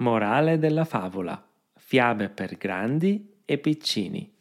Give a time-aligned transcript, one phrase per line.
[0.00, 1.46] Morale della favola.
[1.74, 4.32] Fiabe per grandi e piccini.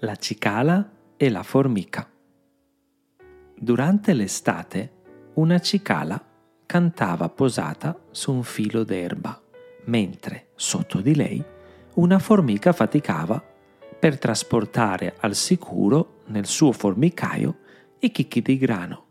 [0.00, 2.06] La cicala e la formica.
[3.56, 4.92] Durante l'estate
[5.34, 6.22] una cicala
[6.66, 9.40] cantava posata su un filo d'erba,
[9.84, 11.42] mentre sotto di lei
[11.94, 13.42] una formica faticava
[13.98, 17.60] per trasportare al sicuro nel suo formicaio
[18.00, 19.06] i chicchi di grano.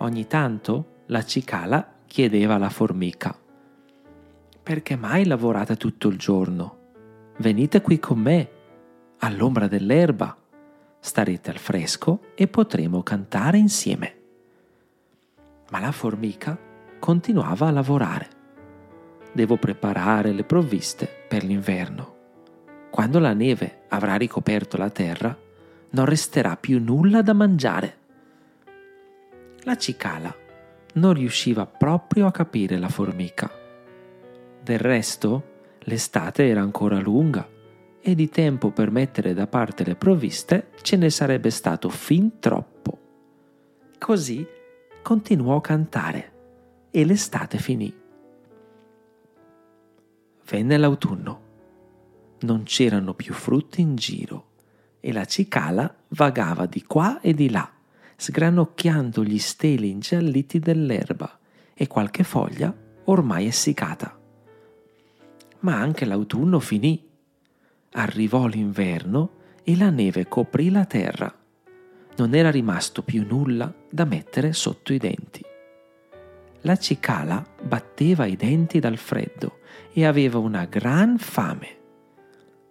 [0.00, 3.36] Ogni tanto la cicala chiedeva alla formica,
[4.62, 6.78] perché mai lavorate tutto il giorno?
[7.38, 8.50] Venite qui con me,
[9.18, 10.36] all'ombra dell'erba,
[11.00, 14.18] starete al fresco e potremo cantare insieme.
[15.70, 16.56] Ma la formica
[17.00, 18.28] continuava a lavorare.
[19.32, 22.18] Devo preparare le provviste per l'inverno.
[22.90, 25.36] Quando la neve avrà ricoperto la terra,
[25.90, 27.98] non resterà più nulla da mangiare.
[29.62, 30.48] La cicala
[30.94, 33.50] non riusciva proprio a capire la formica.
[34.62, 35.44] Del resto,
[35.80, 37.48] l'estate era ancora lunga
[38.00, 42.98] e di tempo per mettere da parte le provviste ce ne sarebbe stato fin troppo.
[43.98, 44.46] Così
[45.02, 46.32] continuò a cantare
[46.90, 47.94] e l'estate finì.
[50.46, 51.48] Venne l'autunno.
[52.40, 54.46] Non c'erano più frutti in giro
[54.98, 57.70] e la cicala vagava di qua e di là
[58.20, 61.38] sgranocchiando gli steli ingialliti dell'erba
[61.72, 62.70] e qualche foglia
[63.04, 64.14] ormai essiccata.
[65.60, 67.08] Ma anche l'autunno finì.
[67.92, 69.30] Arrivò l'inverno
[69.64, 71.34] e la neve coprì la terra.
[72.18, 75.42] Non era rimasto più nulla da mettere sotto i denti.
[76.60, 79.60] La cicala batteva i denti dal freddo
[79.94, 81.78] e aveva una gran fame.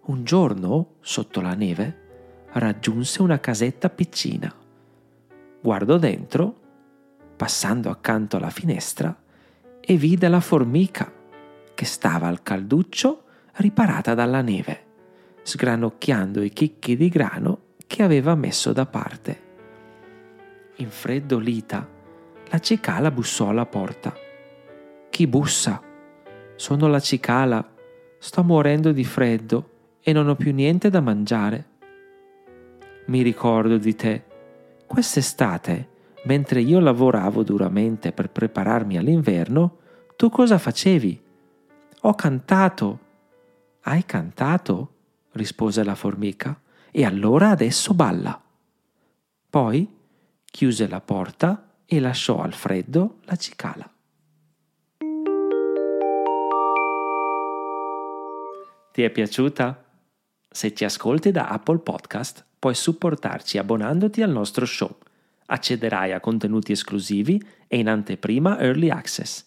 [0.02, 4.54] Un giorno, sotto la neve, raggiunse una casetta piccina
[5.60, 6.58] guardò dentro,
[7.36, 9.14] passando accanto alla finestra,
[9.80, 11.12] e vide la formica
[11.74, 14.86] che stava al calduccio riparata dalla neve,
[15.42, 19.48] sgranocchiando i chicchi di grano che aveva messo da parte.
[20.76, 21.88] Infreddolita,
[22.48, 24.14] la cicala bussò alla porta.
[25.10, 25.82] Chi bussa?
[26.56, 27.74] Sono la cicala.
[28.18, 29.70] Sto morendo di freddo
[30.00, 31.68] e non ho più niente da mangiare.
[33.06, 34.24] Mi ricordo di te
[34.90, 35.88] Quest'estate,
[36.24, 39.78] mentre io lavoravo duramente per prepararmi all'inverno,
[40.16, 41.22] tu cosa facevi?
[42.00, 42.98] Ho cantato.
[43.82, 44.94] Hai cantato?
[45.34, 46.60] rispose la formica.
[46.90, 48.42] E allora adesso balla.
[49.48, 49.96] Poi
[50.44, 53.88] chiuse la porta e lasciò al freddo la cicala.
[58.90, 59.84] Ti è piaciuta?
[60.50, 64.94] Se ci ascolti da Apple Podcast, puoi supportarci abbonandoti al nostro show.
[65.46, 69.46] Accederai a contenuti esclusivi e in anteprima Early Access.